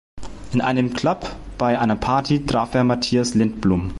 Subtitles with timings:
[0.51, 1.29] In einem Club
[1.59, 3.89] bei einer Party traf er Mattias Lindblom.